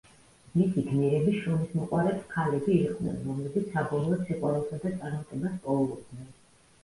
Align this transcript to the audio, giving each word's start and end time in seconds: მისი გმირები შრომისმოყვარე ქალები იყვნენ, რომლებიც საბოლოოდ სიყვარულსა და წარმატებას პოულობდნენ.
მისი 0.59 0.83
გმირები 0.85 1.33
შრომისმოყვარე 1.41 2.13
ქალები 2.31 2.77
იყვნენ, 2.85 3.19
რომლებიც 3.27 3.67
საბოლოოდ 3.75 4.23
სიყვარულსა 4.29 4.79
და 4.87 4.95
წარმატებას 5.03 5.61
პოულობდნენ. 5.67 6.27